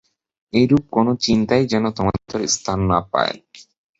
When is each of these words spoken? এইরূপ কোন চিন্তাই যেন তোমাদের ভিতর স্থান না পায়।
এইরূপ 0.53 0.83
কোন 0.91 1.07
চিন্তাই 1.25 1.63
যেন 1.71 1.83
তোমাদের 1.97 2.21
ভিতর 2.21 2.41
স্থান 2.55 2.79
না 2.91 2.99
পায়। 3.11 3.35